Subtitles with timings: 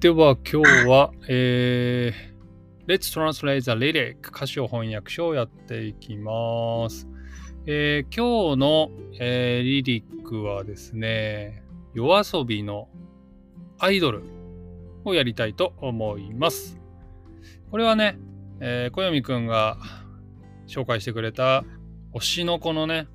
[0.00, 7.06] では今日は、えー、Let's Translate the Lyric 歌詞を翻訳書をやっていきます。
[7.66, 8.90] えー今日の、
[9.20, 11.62] えーリリックはですね、
[11.92, 12.88] 夜遊びの
[13.78, 14.22] アイドル
[15.04, 16.80] をやりたいと思います。
[17.70, 18.18] これはね、
[18.60, 19.76] えー小読くんが
[20.66, 21.62] 紹介してくれた
[22.14, 23.06] 推しの子のね、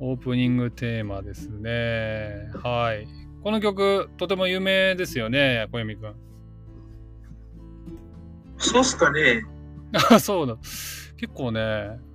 [0.00, 2.50] オープニングテーマですね。
[2.62, 3.23] はい。
[3.44, 6.14] この曲、とても有名ですよね、小読くん。
[8.56, 9.44] そうっすかね。
[10.10, 10.56] あ、そうだ。
[11.18, 11.60] 結構ね、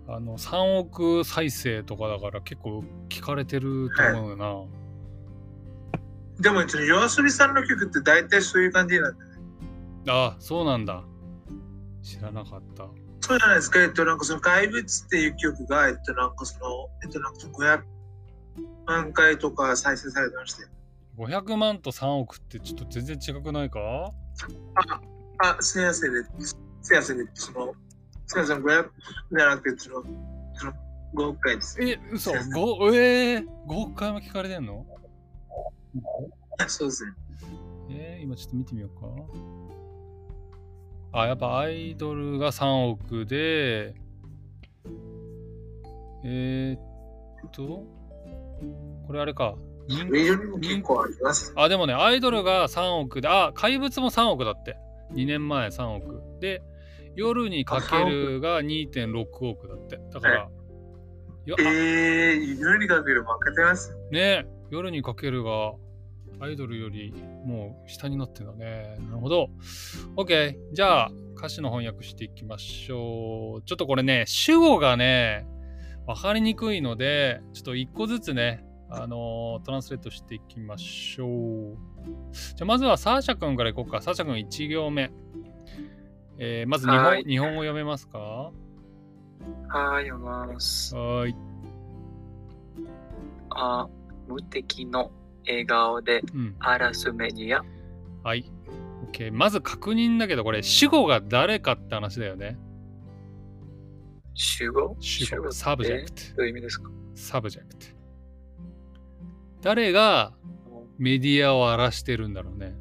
[0.08, 4.56] あの、3億再生とかだから結構聞かれてると思うな。
[6.40, 9.32] でも、夜遊びさんの曲って大体そういう感じなんだね。
[10.08, 11.04] あ、そうなんだ。
[12.02, 12.88] 知らなかった。
[13.22, 13.84] そうじゃないですか。
[13.84, 17.84] えっと、なんかその怪物っていう曲が、えっと、なんかその、えっと、なんかその500
[18.88, 20.70] 万回とか再生されてましたよ。
[21.20, 24.14] 500万と3億ってちょっと全然違くないか？
[25.40, 26.22] あ、すいませんね。
[26.82, 27.26] すいませんね。
[27.34, 27.74] その、
[28.26, 28.90] すいません、500
[29.38, 30.04] じゃなくて、その、
[30.54, 30.74] その、
[31.16, 31.78] 5億回です。
[31.84, 34.86] え、嘘 ?5、えー、5億回も聞かれてんの？
[36.68, 37.12] そうですね。
[37.90, 39.02] えー、今ちょっと見てみよう
[41.12, 41.20] か。
[41.20, 43.94] あ、やっぱアイドルが3億で、
[46.24, 47.84] えー、っと、
[49.06, 49.56] これあれか。
[51.02, 51.54] あります。
[51.56, 54.78] あ、でもね、アイドルが3億で、あ、怪物も3億だって。
[55.14, 56.22] 2年前3億。
[56.40, 56.62] で、
[57.16, 60.00] 夜にかけるが2.6億だって。
[60.12, 60.50] だから、
[61.48, 63.96] えー、夜にかける負けてます？
[64.12, 65.74] ね夜にかけるが
[66.40, 67.12] アイドルより
[67.44, 68.98] もう下になってんだね。
[69.10, 69.50] なるほど。
[70.16, 70.56] OK。
[70.74, 73.62] じゃあ歌詞の翻訳していきましょう。
[73.64, 75.48] ちょっとこれね、主語がね、
[76.06, 81.78] わかりにくいので、ちょっと一個ずつね、あのートランスレートしていきましょう。
[82.34, 84.02] じゃあまずはサーシャ君からいこうか。
[84.02, 85.12] サーシャ君1行目。
[86.38, 88.52] えーまず日本はい日本語読めますか？
[89.70, 90.96] はい、読みます。
[90.96, 91.36] はーい。
[93.52, 93.88] あ、
[94.28, 95.12] 無敵の
[95.46, 96.56] 笑顔でうん。
[96.60, 97.64] あらすメディア。
[98.24, 98.52] はい。
[99.12, 99.32] OK。
[99.32, 102.58] まず確認だけど、これ、主語が誰かって話だよね。
[104.34, 104.96] 主語？
[105.00, 106.22] 主語、 subjec t。
[106.38, 106.90] どういう意味ですか？
[107.16, 107.86] subject。
[109.62, 110.34] 誰が
[110.98, 112.76] メディアを荒らしてるんだろうね。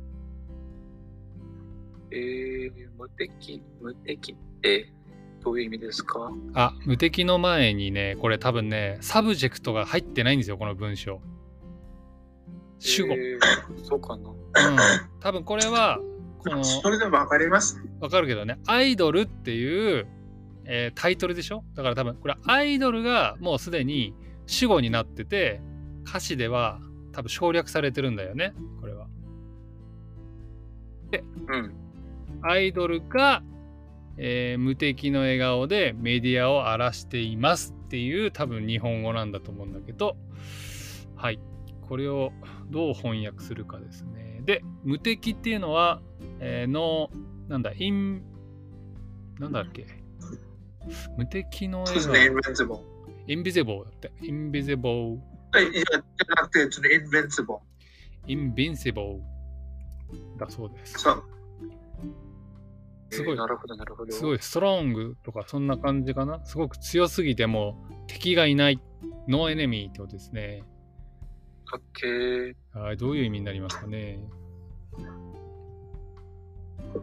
[2.10, 4.92] えー、無敵、無敵って
[5.44, 6.30] どういう意味ですか？
[6.54, 11.20] あ、無敵の前にね、これ多分ね、サブジェクトが入ってないんですよ、この文章。
[12.78, 13.14] 主語。
[13.14, 14.30] えーそうかな。
[14.30, 14.36] うん。
[15.20, 15.98] 多分これは、
[16.38, 17.82] この、それでもわかります？
[18.00, 20.06] わかるけどね、アイドルっていう、
[20.64, 21.64] えータイトルでしょ？
[21.74, 24.14] だから多分、これアイドルがもうすでに
[24.46, 25.60] 主語になってて、
[26.08, 26.80] 歌詞では
[27.12, 29.08] 多分省略されてるんだよね、これは。
[31.48, 31.74] うん。
[32.42, 33.42] アイドルが、
[34.16, 40.16] えー無敵の笑顔でメディアを荒らしていますっていう多分日本語なんだと思うんだけど、
[41.16, 41.40] はい。
[41.88, 42.32] これを
[42.70, 44.42] どう翻訳するかですね。
[44.44, 46.02] で、無敵っていうのは、
[46.40, 47.10] えーの、
[47.48, 48.22] なんだ、 in、
[49.38, 49.86] なんだっけ？
[51.16, 52.16] 無敵の笑顔。
[53.26, 54.12] invisible だって。
[54.22, 55.18] invisible、
[55.54, 57.58] いや、じゃなくて、その invincible。
[58.26, 60.98] invincible だそうです。
[60.98, 61.24] そう。
[63.10, 64.12] すごいえーなるほど、なるほど。
[64.12, 66.44] すごい s trong とかそんな感じかな？
[66.44, 68.80] すごく強すぎても敵がいない。
[69.26, 70.62] no enemy ってことですね。
[71.72, 72.54] オッケー。
[72.78, 74.18] はい、どういう意味になりますかね？
[76.84, 76.94] 笑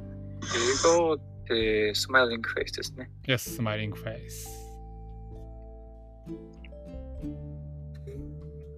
[0.84, 3.10] 顔ってスマイリングフェイスですね。
[3.28, 4.48] Yes, smiling face.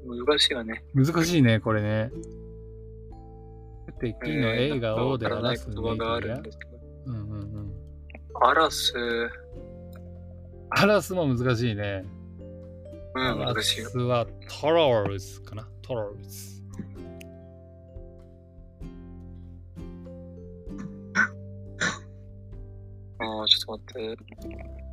[0.07, 0.83] 難しいよね。
[0.93, 2.11] 難しいね、これね。
[3.99, 6.77] 敵のえー笑顔で表す言葉があるんですけど。
[6.77, 6.79] ア。
[7.07, 7.73] うんうんうん。
[8.41, 8.93] アラス、
[10.69, 12.05] アラスも難しいね。
[13.15, 13.89] うん、アラ難しいよ。
[13.89, 14.27] スは
[14.61, 15.67] トローズかな。
[15.81, 16.57] トローズ。
[23.19, 24.86] ああ、ちょっと待って。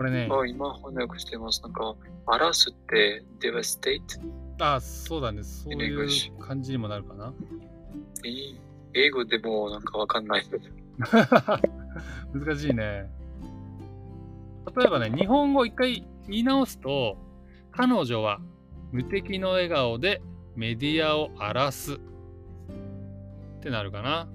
[0.00, 1.60] これね、あ今翻訳してます。
[1.60, 1.94] なんか、
[2.24, 4.00] アラスって devastate?
[4.58, 5.42] あ、そうだね。
[5.42, 7.34] そういう感じにもなるかな。
[8.94, 10.46] 英語でもなんかわかんない。
[12.32, 13.10] 難しいね。
[14.74, 17.18] 例えばね、日本語一回言い直すと、
[17.70, 18.40] 彼女は
[18.92, 20.22] 無敵の笑顔で
[20.56, 21.98] メディアを荒らすっ
[23.60, 24.30] てなるかな。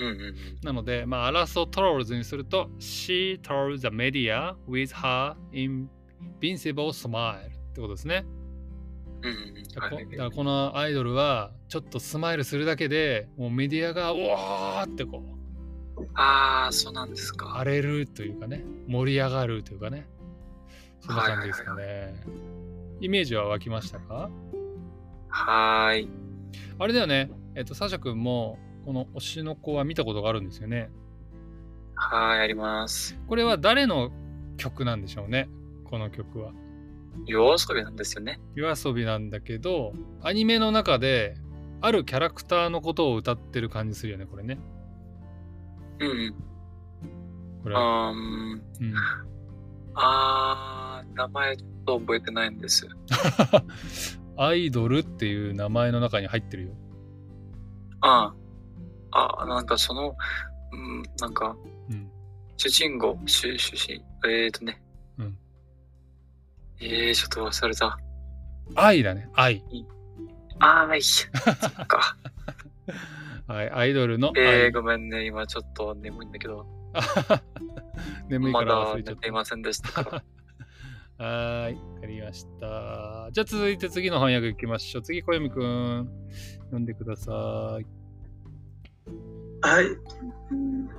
[0.00, 0.34] うんうんうん。
[0.62, 8.24] なので、まあ、荒らすをトロールズにすると、She told the media with her invincible smile ってことですね。
[9.22, 9.54] うん。
[9.74, 15.22] だからこはいだからこのアイドルはちょっとスマイルするだけでもうメディアがうわーってこ
[15.98, 17.58] うああ、そうなんですか。
[17.58, 20.08] 荒れるというかね盛り上がるというかね
[21.00, 22.14] そんな感じですかね、
[23.00, 24.30] イメージは湧きましたか？
[25.28, 26.08] はーい。
[26.78, 30.90] あれだよねえっとサシャ君もこの推しの子は見たことがあるんですよね。
[31.94, 33.18] はーい、あります。
[33.28, 34.10] これは誰の
[34.56, 35.48] 曲なんでしょうね？
[35.84, 36.52] この曲は。
[37.26, 38.40] 夜遊びなんですよね。
[38.54, 39.92] 夜遊びなんだけど
[40.22, 41.36] アニメの中で
[41.80, 44.58] あるキャラクターのことを歌ってる感じするよねこれね。
[45.98, 46.34] うん。
[47.62, 48.62] これは、あーん。
[48.80, 48.94] うん、
[49.94, 52.88] あー、名前ちょっと覚えてないんです。
[54.36, 56.70] アイドルっていう名前の中に入ってるよ。
[58.00, 58.34] ああ、
[59.12, 60.16] あ、なんかその、
[60.72, 61.56] うん、なんか、
[61.90, 62.10] うん
[62.62, 64.82] 主人公、主主人、えーとね。
[65.16, 65.38] うん。
[66.82, 67.98] えー、ちょっと忘れた。
[68.74, 69.64] 愛だね愛
[70.58, 72.18] あーい、そっか。
[73.48, 76.66] はいアイドルの愛、えー、ごめんね、今ちょっと眠いんだけど、
[78.28, 80.22] 眠いかまら忘れちゃっただ寝ていませんでしたか
[81.18, 81.24] ら。
[81.26, 83.30] はーい、わかりました。
[83.32, 85.02] じゃあ続いて次の翻訳いきましょう。
[85.02, 86.10] 次、小読くん、
[86.64, 87.99] 読んでください。
[89.62, 89.86] はい。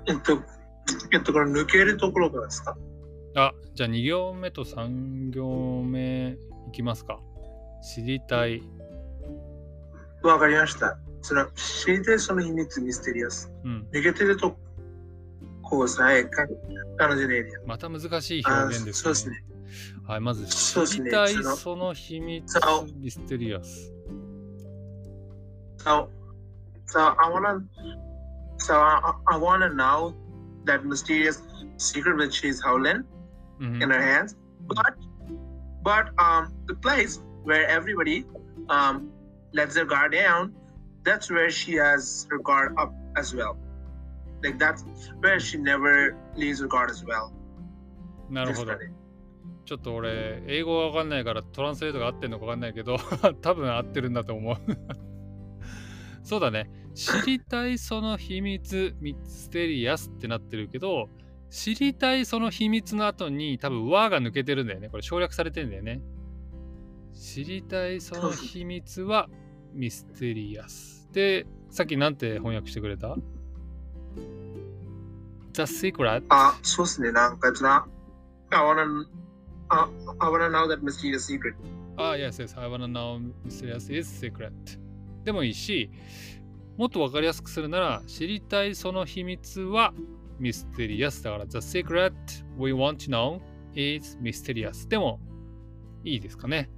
[0.08, 0.42] えっと、
[1.14, 2.78] えっと、これ抜けるところからですか？
[3.36, 6.38] あ、じゃあ2行目と3行目
[6.70, 7.20] いきますか。
[7.96, 8.62] 知りたい。
[10.24, 11.00] わかりました。
[11.24, 13.52] その、知りたいその秘密、ミステリアス。
[13.64, 13.88] うん。
[13.92, 14.56] 抜けてると
[15.62, 16.46] こさえ、か
[16.98, 17.60] 彼女のエリア。
[17.66, 19.10] また難しい表現ですね。
[19.10, 19.44] あそうですね。
[20.06, 22.60] はい、まず、知りたいその秘密
[22.96, 23.94] ミステリアス。
[25.78, 26.10] So,
[26.86, 27.64] so I wanna,
[28.62, 30.14] so I, I wanna know
[30.66, 31.42] that mysterious
[31.78, 33.06] secret which is Howlin
[33.60, 34.36] うん、in her hands,
[34.68, 34.96] but,
[35.84, 38.26] but um, the place where everybody
[38.70, 39.12] um
[39.54, 40.52] lets their guard down,
[41.04, 43.58] that's where she has her guard up as well.
[44.44, 44.84] Like that's
[45.20, 47.32] where she never leaves her guard as well.
[48.32, 48.74] なるほど.
[49.66, 52.98] ちょっと俺、英語がわかんないからトランスレートが合ってんのかわかんないけど、
[53.42, 54.58] 多分合ってるんだと思う。
[56.24, 56.70] そうだね。
[56.94, 61.10] 知りたいその秘密、ミステリアスってなってるけど、
[61.50, 64.90] 知りたいその秘密の後に多分和が抜けてるんだよね。
[64.90, 66.02] これ省略されてんだよね。
[67.14, 69.30] 知りたいその秘密は
[69.74, 71.10] ミステリアス。
[71.12, 73.16] で、さっきなんて翻訳してくれた
[75.54, 76.24] ?The Secret?
[76.30, 77.12] あ、そうですね。
[77.12, 77.86] なんか、な
[78.50, 79.06] I wanna,
[79.70, 79.88] uh,
[80.20, 81.54] I wanna know that mysterious secret.
[81.98, 84.52] あ、yes, yes, I wanna know mysterious is secret.
[85.24, 85.90] でもいいし、
[86.82, 89.94] もっとわかりやすくするなら、知りたいその秘密は
[90.40, 92.12] ミステリアスだから、The secret
[92.58, 93.40] we want to know
[93.76, 94.88] is mysterious.
[94.88, 95.20] でも
[96.04, 96.72] いいですかね。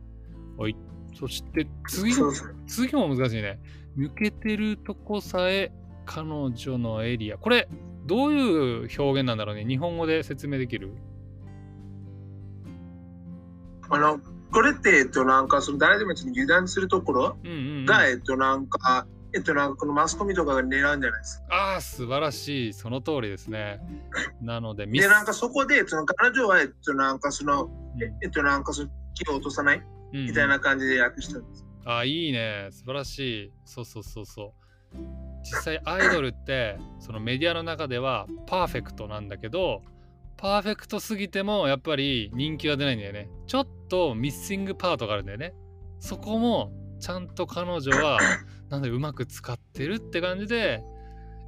[0.57, 0.75] はい。
[1.17, 2.53] そして次、そうですね。
[2.67, 3.61] 次も難しいね。
[3.97, 5.71] 抜けてるとこさえ
[6.05, 7.37] 彼女のエリア。
[7.37, 7.69] これ、
[8.05, 9.63] どういう表現なんだろうね。
[9.63, 10.91] 日本語で説明できる？
[13.89, 14.19] あの、
[14.51, 17.85] これって、えっと、なんか、その誰でも油断するところうんうん、うん。
[17.85, 21.55] が、えっと、なんか、えっと、なんか、このマスコミとかが狙うんじゃないですか。
[21.55, 22.73] ああ、素晴らしい。
[22.73, 23.79] その通りですね。
[24.41, 27.71] なので、ミで、なんか、そこで、その彼女は、えっと、なんか、その、うん
[28.21, 29.83] えっと、なんか、その気を落とさない？
[30.13, 31.65] うんみたいな感じで訳したんです。
[31.85, 32.69] ああ、いいね。
[32.71, 33.53] 素晴らしい。
[33.65, 34.53] そうそうそうそ
[34.93, 34.97] う。
[35.43, 39.81] 実際、アイドルって、そのメディアの中ではパーフェクトなんだけど、
[40.37, 43.29] パーフェクトすぎてもやっぱり人気は出ないんだよね。
[43.47, 45.53] ちょっとミッシングパートがあるんだよね。
[45.99, 46.71] そこも
[47.03, 48.17] ちゃんと彼女は
[48.69, 50.81] なんでうまく使ってるって感じで、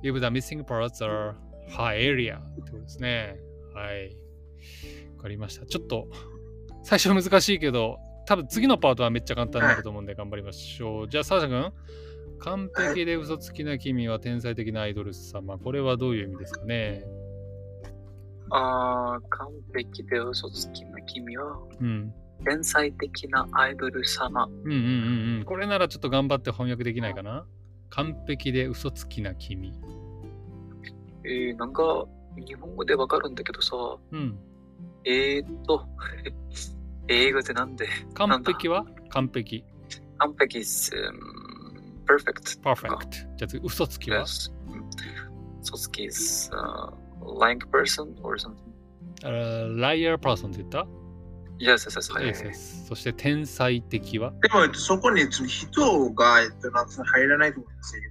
[0.03, 1.33] If the missing parts are
[1.69, 3.39] high area ってことですね。
[3.73, 4.15] はい。
[5.15, 5.65] わかりました。
[5.65, 6.09] ちょっと
[6.83, 7.97] 最初難しいけど、
[8.27, 11.07] 多分次のパートはめっちゃ簡単になると思うんで頑張りましょう。
[11.07, 11.73] じゃあ、サーシャ君。
[12.39, 15.57] 完璧で嘘つきな君は天才的なアイドル様。
[15.57, 17.03] これはどういう意味ですかね？
[18.51, 22.13] あー、完璧で嘘つきな君は、うん。
[22.43, 24.45] 天才的なアイドル様。
[24.45, 24.81] うんうんう
[25.33, 25.43] んうん。
[25.45, 27.45] これならちょっと頑張って翻訳できないかな？
[27.89, 29.73] 完璧で嘘つきな君。
[31.23, 33.75] えー、なんか、日本語でわかるんだけどさ、
[34.11, 34.37] うん。
[35.05, 35.85] えーっと、
[37.07, 37.87] 英語でなんで？
[38.15, 38.85] 完璧は？
[39.09, 39.63] 完璧。
[40.17, 40.91] 完璧です。
[40.93, 42.61] um, perfect.
[42.61, 43.09] perfect。
[43.37, 44.51] じゃあ次、嘘つきは？Yes.
[45.63, 46.91] So ski is uh,
[47.39, 48.55] lying person or something.
[49.23, 49.29] あ
[49.67, 50.85] liar person って言った？
[51.57, 52.13] Yes, yes, yes.
[52.13, 54.33] はい yes, yes そして天才的は？
[54.41, 58.03] でも、えっと、そこにその人が、えっと、なんか入らないと思うんですよ。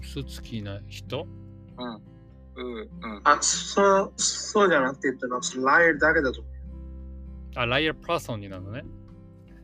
[0.00, 1.26] 嘘つきな人？
[1.78, 2.02] うん。
[2.56, 2.90] うん。
[3.02, 3.20] うん。
[3.24, 6.52] あ、そう、そうじゃなくて、えっと、なんかそのライアーだけだと思う。
[7.56, 8.84] あ、liar person になるのね。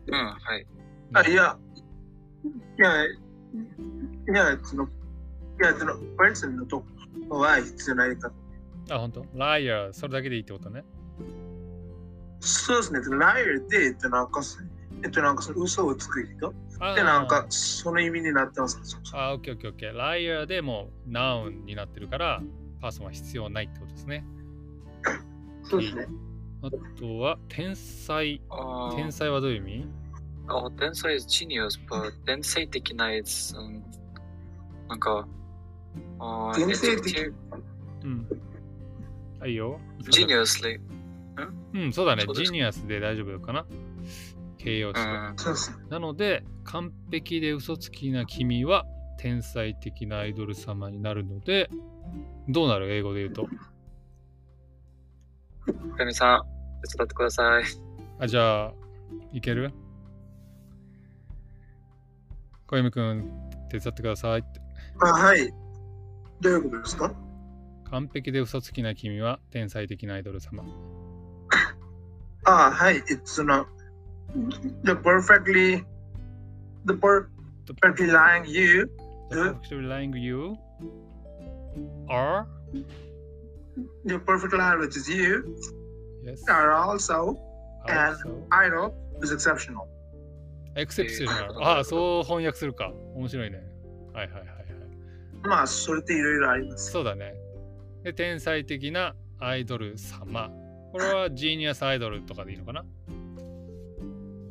[0.08, 0.14] うん。
[0.14, 0.66] はい。
[1.14, 1.56] あ、いや、
[2.44, 3.08] いや、い
[4.26, 4.88] や、その、い
[5.60, 6.84] や、その、person のと
[7.28, 8.30] こは必要ないか
[8.88, 8.94] と。
[8.94, 10.84] あ、本当 ?liar、それだけでいいってことね。
[12.44, 14.40] そうですね、liar で、えっと、なんか、
[15.04, 16.52] えっと、なんか、その嘘をつく人？
[16.80, 18.80] あで、なんか、その意味になってます。
[19.12, 19.94] あ、オッケーオッケーオッケー。
[19.94, 22.42] liar でもう noun になってるから、
[22.80, 24.24] パーソンは必要ないってことですね。
[25.62, 26.08] そうですね。
[26.62, 28.40] あとは、天才。
[28.96, 29.86] 天才はどういう意味？
[30.48, 33.84] あ、天才 is genius, but 天才的なやつ、うん、
[34.88, 35.28] なんか、
[36.18, 37.32] あー天才的
[38.02, 38.26] うん。
[39.40, 39.78] あ、いいよ。
[40.10, 40.80] geniusly。
[41.74, 42.24] うん、そうだね。
[42.34, 43.66] ジニアスで大丈夫かな。
[44.58, 45.00] 形容詞。
[45.88, 48.84] なので、完璧で嘘つきな君は
[49.18, 51.70] 天才的なアイドル様になるので、
[52.48, 52.92] どうなる？
[52.92, 53.46] 英語で言うと。
[55.96, 56.42] かみさん、
[56.88, 57.64] 手伝ってください。
[58.18, 58.74] あ、じゃあ、
[59.32, 59.72] いける？
[62.66, 63.30] 小泉くん、
[63.70, 64.60] 手伝ってくださいって。
[65.00, 65.52] あ、はい。
[66.40, 67.14] どういうことですか？
[67.90, 70.64] 完璧で嘘つきな君は天才的なアイドル様。
[72.44, 72.96] あ、はい。
[73.02, 73.66] It's not
[74.84, 75.84] the perfectly,
[76.86, 78.88] the perfectly lying you
[79.30, 80.56] The perfectly lying you
[82.08, 82.46] are
[84.04, 85.42] the perfect lie which is you
[86.24, 87.36] yes are also
[87.88, 89.86] and also idol is exceptional.
[90.76, 93.62] exceptional えーああそう翻訳するか面白いね
[94.12, 94.62] はいはいはいはい
[95.44, 96.92] まあ、それっていろいろあります。
[96.92, 97.34] そうだね
[98.04, 100.50] で天才的なアイドル様
[100.92, 102.84] これはジーニアスアイドルとかでいいのかな？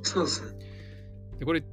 [0.04, 0.60] そうですね。
[1.40, 1.68] でこれだ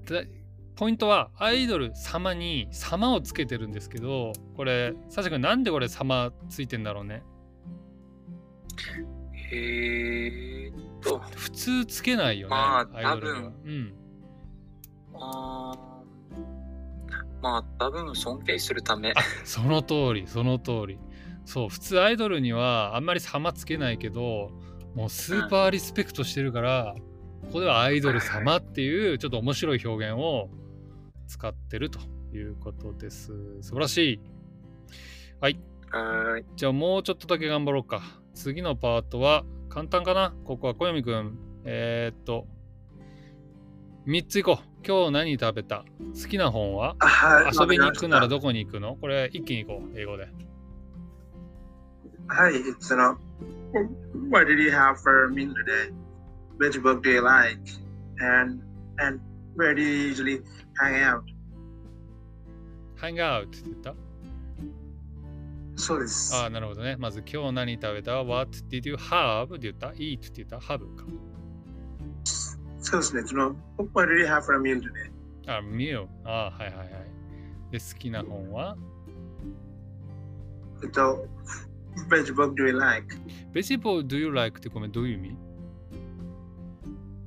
[0.76, 7.22] ポイントはアイドル様に様をつけてるんですけどこれサシ君なんでこれ様ついてんだろうね？
[9.50, 13.50] えーっと、普通つけないよね、まあアイドルには。
[13.50, 13.54] 多分。
[13.64, 13.94] うん。
[15.14, 15.98] あー。
[17.40, 19.14] まあ、多分尊敬するため。
[19.44, 20.98] その通りその通り。
[21.44, 24.50] そう普通アイドルにはあんまり様つけないけど
[24.98, 26.96] もうスーパーリスペクトしてるから、
[27.42, 30.50] ここではアイドル様っていうちょっと面白い表現を
[31.28, 32.00] 使ってると
[32.34, 33.32] いうことです。
[33.60, 34.20] 素晴らしい。
[35.40, 35.60] はい。
[35.90, 36.44] はーい。
[36.56, 38.02] じゃあもうちょっとだけ頑張ろうか。
[38.34, 40.34] 次のパートは簡単かな？
[40.44, 41.38] ここは小読くん。
[41.64, 42.48] えー、っと。
[44.08, 44.64] 3ついこう。
[44.84, 45.84] 今日何食べた？
[46.20, 46.96] 好きな本は？
[46.98, 47.52] あはい。
[47.56, 48.96] 遊びに行くならどどこに行くの？
[48.96, 49.96] これ一気に行こう。
[49.96, 50.26] 英語で。
[52.26, 52.54] はい。
[52.54, 53.16] It's a
[54.29, 55.93] what did you have for meal today?
[56.57, 57.59] Which book do you like?
[58.19, 58.61] And
[58.99, 59.19] and
[59.55, 60.41] where do you usually
[60.79, 61.23] hang out?
[63.03, 63.95] hang out って言った
[65.75, 66.33] そうです。
[66.35, 66.95] ああ、なるほどね。
[66.97, 69.47] まず今日何食べた ?What did you have?
[69.47, 71.05] って言った ?eat って言った ?have か。
[72.79, 73.23] そうですね。
[73.25, 73.55] その
[73.93, 75.11] What did you have for a meal today?
[75.47, 76.07] あ、meal。
[76.23, 76.89] ああ、はいはいはい。
[77.71, 78.77] で、好きな本は
[80.83, 81.27] えっと、
[82.08, 83.06] Which book do you like?
[83.52, 85.36] ?Vegetable do you like ってごめん、どういう意味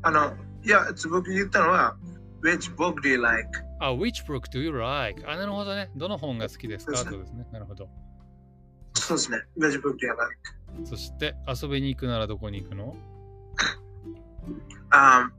[0.03, 1.95] あの、いや、えっと僕言ったのは
[2.43, 3.47] Which book do you like?
[3.79, 5.23] あ、which book do you like?
[5.27, 5.91] あ、なるほどね。
[5.95, 7.47] どの本が好きですかそうですね。
[7.51, 7.87] なるほど。
[8.95, 9.37] そうですね。
[9.57, 10.85] Which book do you like?
[10.85, 12.95] そして、遊びに行くならどこに行くの
[14.93, 15.31] Um,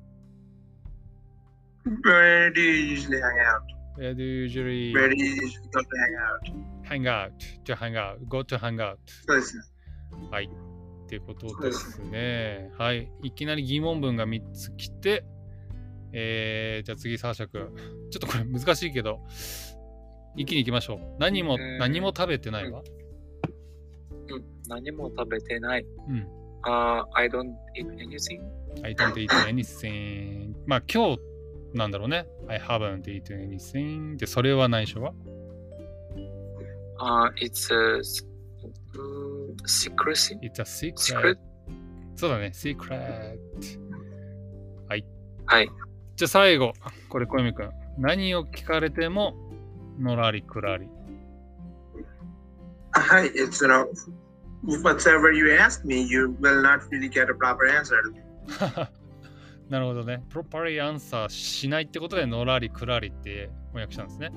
[2.05, 3.63] where do you usually hang out?
[3.97, 6.72] ?Where do you usually Where do you usually go to hang out?
[6.83, 7.33] Hang out?
[7.65, 8.19] to hang out.
[8.29, 8.97] Go to hang out.
[9.27, 9.63] そうですね。
[10.31, 10.45] はい。
[10.45, 10.49] っ
[11.09, 12.71] てことですね。
[12.79, 13.11] はい。
[13.23, 15.25] いきなり疑問文が3つ来て、
[16.13, 17.69] えー、じゃあ次、サーシャ君。
[18.11, 19.21] ちょっとこれ難しいけど、
[20.37, 21.01] 一気に行きましょう。
[21.19, 22.83] 何も、えー何も食べてないわ？
[24.29, 25.87] うん、何も食べてない。
[26.09, 26.27] うん。
[26.63, 28.41] あ、I don't eat anything.
[28.83, 30.55] I don't eat anything.
[30.67, 31.21] まあ今日
[31.75, 32.27] なんだろうね。
[32.49, 34.17] I haven't eaten anything.
[34.17, 35.13] で、それは内緒は？
[37.05, 40.39] あ、it's a ん secrecy?
[40.41, 40.97] ?It's a secret.
[40.97, 41.39] secret?
[42.15, 42.53] そうだね。
[42.55, 43.39] secret.
[45.47, 45.71] はい。
[46.17, 46.73] じゃあ最後、
[47.09, 47.71] これ小泉君。
[47.99, 49.35] 何を聞かれても、
[49.99, 50.89] のらりくらり。
[52.93, 53.31] はい。
[53.33, 53.89] It's no,
[54.65, 57.97] whatever you ask me, you will not really get a proper answer.
[59.69, 60.23] なるほどね。
[60.31, 64.31] プロパリアンサーしないってことで、のらりくらりって翻訳したんですね。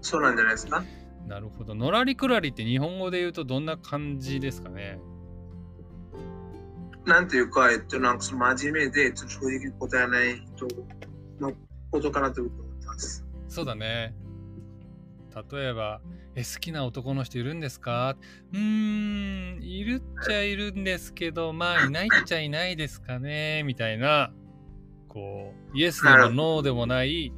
[0.00, 0.84] そうなんじゃないですか
[1.28, 1.74] なるほど。
[1.74, 4.98] のらりくらりって日本語で言うとどんな感じですかね？
[7.04, 10.66] なんていうか、えっと、なんかその真面目で、正直答えない人
[11.40, 11.52] の
[11.90, 13.24] ことかなと思ってます。
[13.48, 14.14] そうだね。
[15.52, 16.00] 例えば、
[16.34, 18.16] え、好きな男の人いるんですか？
[18.52, 23.62] うーん、いるっちゃいるんですけど、まあ、いないっちゃいないですかね？
[23.64, 24.32] みたいな、
[25.08, 27.32] ここう、イエスでもノーでもない、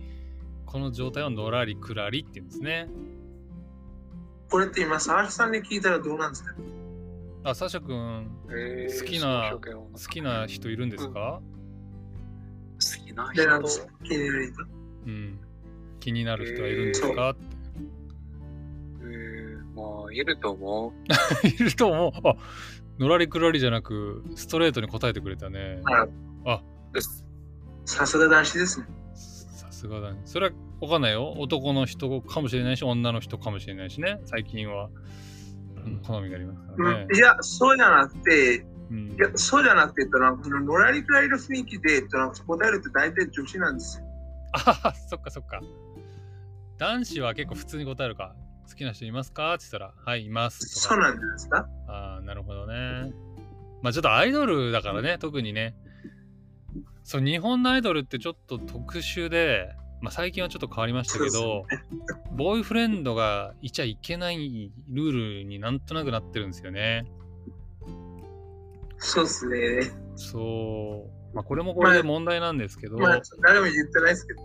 [0.66, 2.88] この状態をのらりくらりっていうんですね。
[4.50, 6.54] これって今、サーシさんに聞いたらどうなんですか？
[7.44, 9.52] あ、サシャ君、えー好きな
[9.92, 11.40] 好きな人いるんですか？
[11.40, 13.42] 好きな人
[14.04, 14.62] 気になる人？
[15.06, 15.40] うん。
[16.00, 17.36] 気になる人はいるんですか、
[19.02, 20.92] えー、まあいると思
[21.44, 22.28] いると思う？
[22.28, 22.34] あ、
[22.98, 25.80] のらりくらりじゃなく、ストレートに答えてくれたね。
[26.44, 26.56] あ
[26.90, 27.24] うです。
[27.84, 28.86] さすが男子ですね。
[29.80, 30.20] さすがだね。
[30.26, 31.32] それはわかんないよ。
[31.38, 34.20] 男の人かもしれないし、女の人かもしれないしね。
[34.26, 34.90] 最近は、
[35.84, 37.16] うん好みがありますからねうん。
[37.16, 44.04] いや、そうじゃなくて、うんいや、そうじゃなくて、えっとなんかそののらりくらいの雰囲気で、えっとなんか答えると大体女子なんですよ。
[44.52, 45.60] あそっかそっか。
[46.76, 48.34] 男子は結構普通に答えるか。
[48.68, 49.54] 好きな人いますか？
[49.54, 50.94] って言ったら、はい、いますとか。
[50.94, 51.66] そうなんですか？
[51.88, 53.12] ああ、なるほどね。
[53.82, 55.74] まあちょっとアイドルだからね、特にね。
[57.10, 61.66] そう、日本のアイドルってちょっと特殊で、まあ最近はちょっと変わりましたけど、そ
[62.32, 67.04] うボーイフレンドがいちゃいけないルールになんとなくなってるんですよね。
[68.98, 69.90] そうですね。
[70.14, 71.34] そう。
[71.34, 74.42] まあこれもこれで問題なんですけど、まあ、誰も言ってないですけど。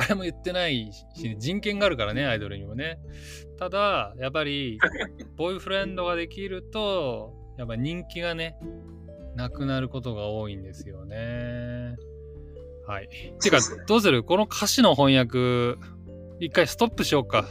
[0.00, 2.98] 誰も言ってないし、人権があるからね、アイドルにもね。
[3.58, 4.78] ただ、やっぱり、
[5.36, 8.56] ボーイフレンドができると、やっぱ人気がね、
[9.38, 11.96] なくなることが多いんですよね。
[12.88, 13.08] はい。
[13.40, 14.24] てかどうする？
[14.24, 15.78] この歌詞の翻訳、
[16.40, 17.46] 一回ストップしようか。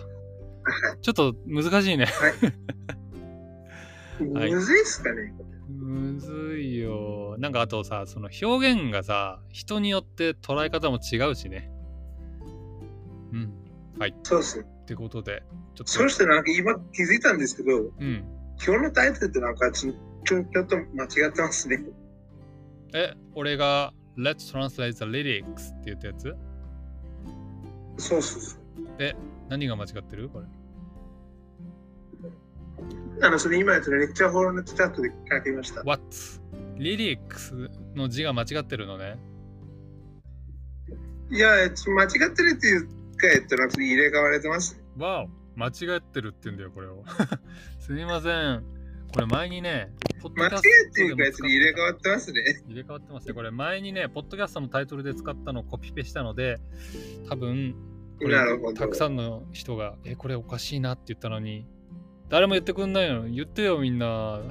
[1.01, 2.05] ちょっと難しいね。
[2.05, 5.33] はいむずいっすかね。
[5.69, 7.37] むずいよ。
[7.39, 11.71] なんかあとさ、その表現がさ、人によって捉え方も違うしね。
[13.31, 13.53] うん。
[14.23, 14.59] そうっす。
[14.59, 15.43] ってことで、
[15.75, 15.87] ちょっと。
[15.87, 18.25] そしてなんか今気づいたんですけど、うん。
[18.61, 21.83] 今日のタイトルってなんかちょちょちょっと間違ってますね。
[22.93, 26.35] え、俺が Let's translate the lyrics って言ったやつ？
[27.97, 28.59] そうそうそう。
[29.49, 30.29] 何が間違ってる？
[30.29, 30.45] これ。
[33.21, 35.81] あの、それ今やったらレクチャーホールのチャットで書きました。
[35.83, 36.01] What?
[36.77, 39.17] リリックスの字が間違ってるのね。
[41.31, 44.79] いや、えっと間違ってるっていうか、えっと、入れ替われてます。
[44.97, 47.03] わお間違ってるって言うんだよ、これを。
[47.79, 48.76] すみません。
[49.13, 49.91] これ前にね、
[50.21, 52.41] ポッド間違キャストえっていうか、やつに入れ替わってますね。
[52.67, 53.33] 入れ替わってますね。
[53.33, 56.59] これ前にね、ポッドキャストのタイトルで使ったのをコピペしたので、
[57.29, 57.75] 多分、
[58.75, 61.65] たくさんの人が、え、これおかしいなって言ったのに、
[62.29, 63.27] 誰も言ってくんないの。
[63.29, 64.41] 言ってよ、みんな。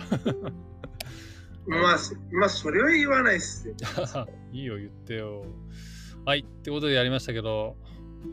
[1.68, 3.74] まあ、そまあ、それは言わないっすよ。
[4.52, 5.44] いいよ、言ってよ。
[6.24, 7.76] はい、ってことでやりましたけど、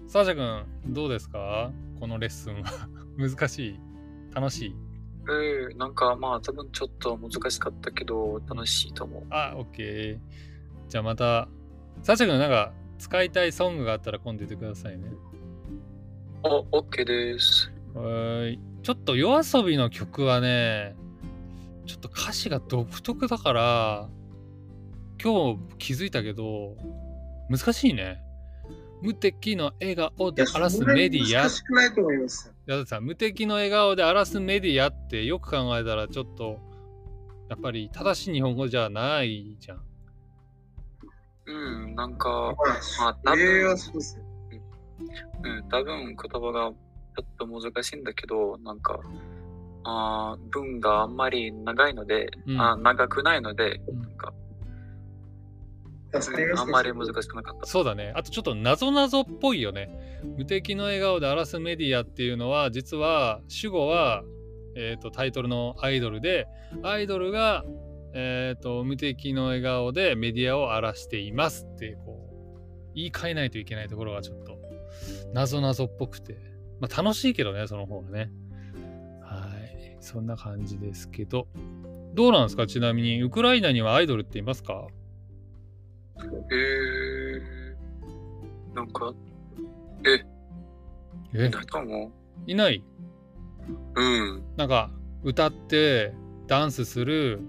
[0.08, 1.72] サーシャ君、どうですか？
[2.00, 2.88] このレッスンは。
[3.18, 3.80] 難しい？
[4.34, 4.76] 楽しい？
[5.30, 9.24] えー、なんかまあ多分ちょっと難しかったけど楽しいと思う。
[9.30, 10.20] あ、オッケー。
[10.90, 11.48] じゃあまた、
[12.02, 15.12] サーシャ君、なんか使いたいソングがあったら今度言ってくださいね。
[16.44, 17.72] お、OK です。
[17.94, 18.60] はーい。
[18.82, 20.96] ちょっと夜遊びの曲はね、
[21.86, 24.10] ちょっと歌詞が独特だから、
[25.24, 26.76] 今日気づいたけど、
[27.50, 28.22] 難しいね。
[29.04, 31.42] 無敵の笑顔で荒らすメディア。
[31.42, 32.54] 難しくないと思います。
[32.66, 36.58] いやだってさ、無敵の笑顔で荒らすメディアってよく考えたらちょっと、
[37.50, 39.82] やっぱり正しい日本語じゃないじゃん。
[41.46, 41.52] う
[41.88, 42.56] ん、なんか、
[42.98, 44.62] まあ、それはそうですね。
[45.44, 49.02] うん、多分言葉がちょっと難しいんだけど、なんか、
[49.84, 54.34] あー文があんまり長いので、うんあ長くないので、うんなんか、
[56.56, 57.66] あんまり難しくなかった。
[57.66, 58.14] そうだね。
[58.16, 60.22] あとちょっと謎々っぽいよね。
[60.38, 64.24] 無敵の笑顔で荒らすメディアっていうのは、実は主語は、
[64.76, 66.48] えー、とタイトルのアイドルで、
[66.84, 67.64] アイドルが、
[68.14, 74.60] えー、と無敵の笑顔でメディアを荒らしていますってこう言い換えないといけないところがちょっと
[75.34, 76.38] 謎々っぽくて、
[76.80, 78.30] まあ、楽しいけどね、その方がね。
[79.24, 79.98] はい。
[80.00, 81.48] そんな感じですけど。
[82.14, 82.68] どうなんですか？
[82.68, 84.86] ちなみに、ウクライナにはアイドルっていますか？
[86.20, 89.14] えー、なんか、
[90.06, 90.26] え、
[91.34, 91.50] え？
[91.50, 92.12] だと思
[92.48, 92.84] いない？
[93.96, 94.44] ううん。
[94.56, 94.92] なんか
[95.24, 96.14] 歌って
[96.48, 97.42] ダンスする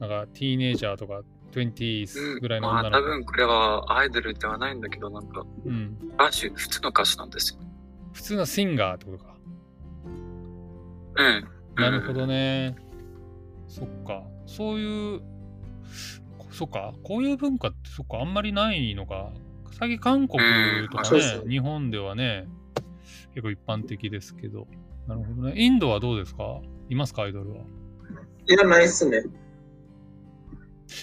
[0.00, 7.60] なんかティーネイジャーとか 20s ぐらいのまあ女の子、多分これはアイドルではないんだけど、なんかうん、歌手、普通の歌手なんですよ。
[8.12, 9.36] 普通のシンガーってことか。
[11.16, 11.48] うん。
[11.76, 12.76] なるほどね、
[13.68, 14.22] そっか。
[14.46, 15.22] そういう
[16.56, 16.94] そっか。
[17.02, 19.30] こういう文化ってそっかあんまりないのか。
[19.78, 20.40] 最近韓国
[20.90, 22.48] とかねうん日本ではね
[23.34, 24.66] 結構一般的ですけど。
[25.06, 25.54] なるほどね。
[25.54, 26.60] インドはどうですか？
[26.88, 27.22] いますか？
[27.24, 27.56] アイドルは。
[28.48, 29.22] いや、ないっすね。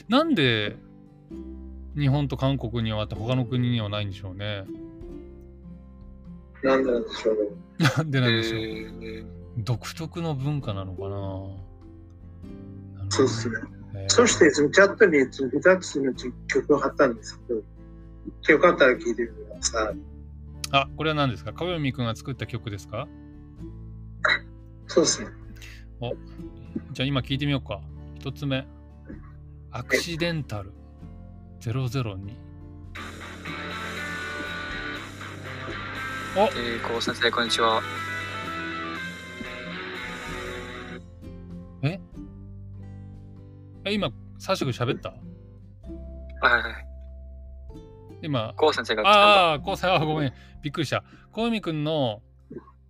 [0.09, 0.75] なんで
[1.95, 4.65] 日本と韓国にはあって他の国にはないんでしょうね。
[6.63, 7.41] なんでなんでしょうね。
[7.97, 8.59] なんでなんでしょう。
[8.59, 9.25] えー。
[9.57, 11.09] 独特の文化なのかな。
[13.05, 13.55] なそうっすね。
[14.03, 16.13] ねそして、そのチャットにその2つの
[16.47, 17.61] 曲を貼ったんですけど、
[18.53, 19.97] よかったら聴いてみてください。
[20.71, 21.53] あ、これは何ですか？
[21.53, 23.07] かよみくんが作った曲ですか？
[24.87, 25.27] そうですね。
[26.91, 27.81] じゃあ今聞いてみようか。
[28.15, 28.67] 一つ目。
[29.71, 30.71] アクシデンタル
[31.61, 32.31] 002。
[36.35, 37.81] えー、こう先生、こんにちは。
[43.85, 45.09] え、今、サシャ君喋った？
[45.09, 45.17] は
[46.49, 46.87] いはいはい。
[48.21, 49.03] 今、こう先生が。
[49.07, 50.33] ああ、こうさん、あごめん。
[50.61, 51.03] びっくりした。
[51.31, 52.21] こうみくんの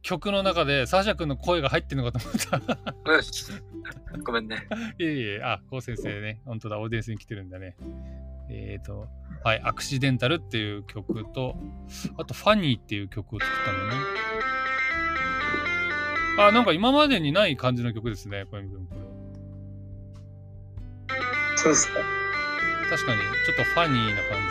[0.04, 2.58] 曲の中でサシャ君の声が入ってるのかと思った。
[4.14, 4.68] うんごめんね。
[5.00, 7.76] いえいえ、あ、こう先生ね、本当だ、オーディエンスに来てるんだね。
[8.50, 9.08] えっ、ー、と、
[9.44, 11.56] はい、アクシデンタルっていう曲と、
[12.18, 13.96] あと、ファニーっていう曲を作ったのね。
[16.38, 18.88] あ、なんか今までにない感じの曲ですね、小泉君。
[18.88, 19.13] これ
[21.64, 21.96] そうですね。
[22.90, 24.42] 確かに、ちょっとファニーな感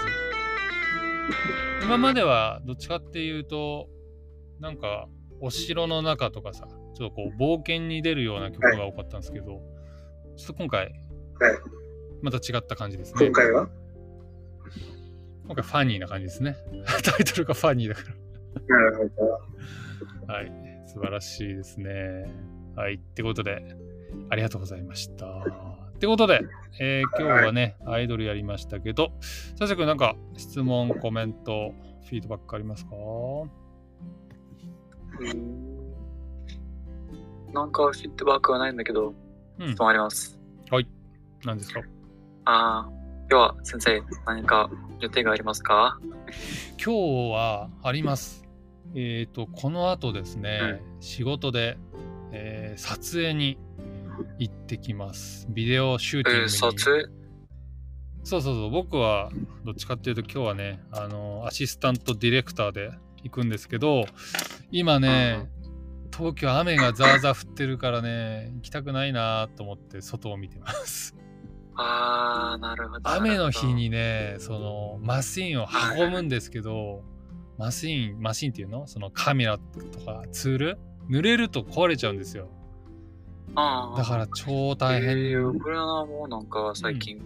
[1.81, 1.85] じ。
[1.85, 3.89] 今までは、どっちかっていうと、
[4.61, 5.09] なんか、
[5.41, 9.61] お城の中とかさ、ちょっとこう、冒険に出るような曲が多かったんですけど、
[10.37, 10.93] ちょっと今回、はい。
[12.23, 13.27] また違った感じですね。
[13.27, 13.69] 今回は？
[15.47, 16.57] 今回ファニーな感じですね。
[17.05, 18.03] タイトルがファニーだか
[18.69, 19.39] なるほど。
[20.29, 20.35] ら。
[20.35, 20.53] はい。
[20.87, 22.33] 素晴らしいですね。
[22.77, 22.95] はい。
[22.95, 23.77] ってことで、
[24.31, 25.27] ありがとうございました。
[26.03, 26.41] ってことで、
[26.81, 29.13] えー今日はね、アイドルやりましたけど、
[29.57, 31.73] 佐々君なんか質問、コメント、
[32.09, 32.97] フィードバックありますか？
[32.97, 32.99] う
[35.25, 35.79] ん。
[37.55, 39.15] なんかフィッドバックはないんだけど、
[39.61, 39.71] うん。
[39.71, 39.79] 質。
[39.79, 40.41] 問あります。
[41.45, 41.83] 何ですか？
[42.47, 46.01] ああ、今日は先生、何か予定がありますか？
[46.85, 48.45] 今日はあります。
[48.97, 51.79] えっ、と、この後ですね、仕事で、
[52.33, 53.57] えー撮影に
[54.39, 55.47] 行ってきます。
[55.51, 56.51] ビデオシューティングに。
[56.51, 56.73] そう
[58.25, 59.31] そうそう、僕は
[59.65, 62.93] どっちかっていうと今日はね、あの、アシスタントディレクターで
[63.25, 64.05] 行くんですけど、
[64.71, 65.49] 今ね、
[66.17, 71.17] 東京雨がザーザー降ってるからね、行きたくないなと思って外を見てます。
[71.75, 73.11] ああ、なるほど。
[73.11, 75.67] 雨の日にね、そのマシンを
[75.99, 77.03] 運ぶんですけど、
[77.59, 78.87] マシン、マシンっていうの？
[78.87, 80.79] そのカメラとかツール？
[81.11, 82.51] 濡れると壊れちゃうんですよ。
[83.55, 85.11] ああだから超大変。
[85.11, 87.21] えー、ウクライナもなんか最近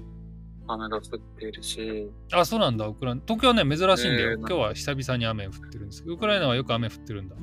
[0.69, 1.03] 雨が降っ
[1.39, 3.21] ているし、あ、そうなんだ、ウクライナ。
[3.25, 4.31] 東京はね、珍しいんだよ。
[4.33, 7.37] えー今日は久々に雨降ってるんですけど、ウクライナはよく雨降ってるんだ。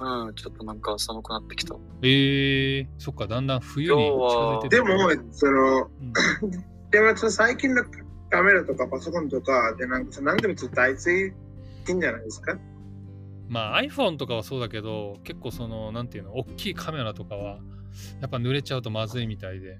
[0.00, 1.74] うん、ちょっとなんか寒くなってきた。
[2.02, 4.84] えー、そっか、だんだん冬に近づいてる。
[4.84, 6.12] でも、その、うん
[6.90, 7.82] でも最近の
[8.28, 11.28] カメラとかパソコンとかでなんか何でもちょっと大勢
[11.88, 12.58] いいんじゃないですか？
[13.48, 17.58] まあ iPhone とかはそうだけど、結構その、なんていうの、大きいカメラとかは、
[18.20, 19.78] やっぱ濡れちゃうとまずいみたいで。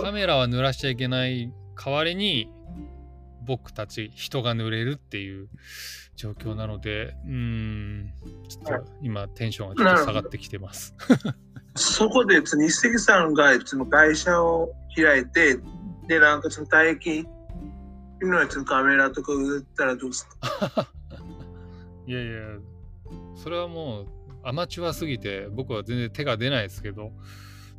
[0.00, 2.48] カメラは濡らしちゃいけない代わりに
[3.44, 5.48] 僕たち人が濡れるっていう
[6.16, 8.12] 状況なのでうーん
[8.48, 10.94] ちょっと今テンションがちょっと下がってきてます。
[11.74, 15.58] そこで、日赤さんがその会社を開いて、
[16.08, 17.24] で、なんかその待機
[18.20, 20.88] のやつのカメラとか売ったらどうすか？
[22.08, 22.40] いやいや
[23.36, 24.06] それはもう
[24.42, 27.12] アマチュアすぎて僕は全然手が出ないですけど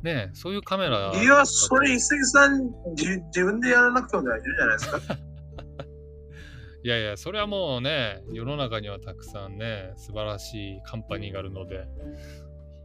[0.02, 5.18] ねえそういうカメラいや、それ一赤さん自自分でやらなくても大丈夫じゃないですか？
[6.82, 11.86] いやいやそれはもうね世の中にはたくさんね素晴らしいカンパニーがあるので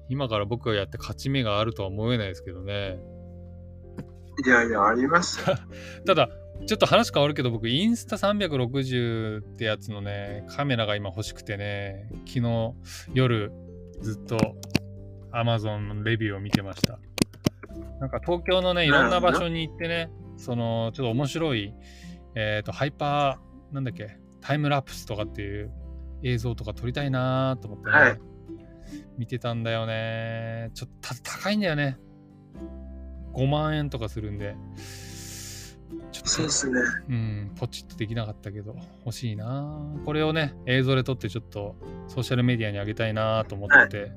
[0.10, 2.99] 今から僕がやって勝ち目があるとは思えないですけどね。
[4.45, 5.39] いやいや、あります。
[6.05, 6.27] ただ
[6.65, 12.74] ちょっと話変わるけど僕インスタ360ってやつのねカメラが今欲しくてね昨日
[13.13, 13.52] 夜
[14.02, 14.38] ずっと
[15.32, 17.00] Amazon のレビューを見てました。
[18.00, 21.74] なんか東京のねいろんな場所に行ってねそのちょっと面白い
[22.36, 25.72] えっ、とハイパーなんだっけタイムラプスとかっていう
[26.24, 28.20] 映像とか撮りたいなと思ってね、はい。
[29.18, 30.72] 見てたんだよね。
[30.74, 31.98] ちょっとた高いんだよね。
[33.34, 34.56] 5万円とかするんで
[36.28, 36.82] そうですね。
[37.08, 41.76] うん、ポチッとできなかったけど、欲しいなこれをね、映像で撮ってちょっと
[42.08, 44.12] ソーシャルメディアに上げたいなと思って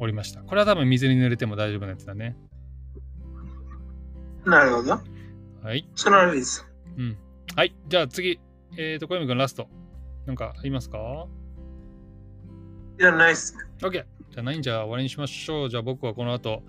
[0.00, 0.42] おりました。
[0.42, 2.36] これは多分水に濡れても大丈夫なやつだね。
[4.44, 5.00] なるほど。
[5.62, 5.88] はい。
[5.94, 6.66] その通りです。
[6.96, 7.16] うん。
[7.54, 7.74] はい。
[7.86, 8.40] じゃあ次、
[8.76, 9.68] えーと、小山くんラスト。
[10.26, 11.26] なんかありますか？
[12.98, 13.56] いや、ないっす。
[13.80, 13.92] ?OK。
[13.92, 14.04] じゃ
[14.40, 15.70] あないんじゃあ終わりにしましょう。
[15.70, 16.62] じゃあ僕はこの後、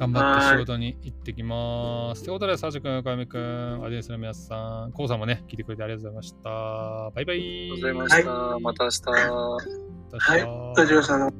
[0.00, 2.22] 頑張って仕事に行ってきます。
[2.22, 7.10] ということで、サージ君、かみくん、アディエンスの皆さん、コウさんもね、聞いてくれてありがとうございました。
[7.14, 7.70] バイバイ。
[7.72, 8.58] ありがとうございました。
[8.60, 9.02] また明日。
[9.02, 9.12] ま
[10.10, 11.39] た明日はい。